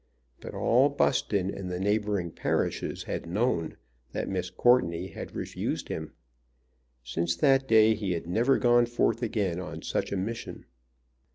[0.39, 3.77] But all Buston and the neighboring parishes had known
[4.13, 6.13] that Miss Courteney had refused him.
[7.03, 10.65] Since that day he had never gone forth again on such a mission.